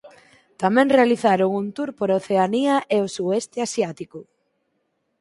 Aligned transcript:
Tamén 0.61 0.93
realizaron 0.97 1.49
un 1.61 1.67
tour 1.75 1.89
por 1.97 2.09
Oceanía 2.19 2.75
e 2.95 2.97
o 3.05 3.07
Sueste 3.15 3.57
asiático. 3.67 4.19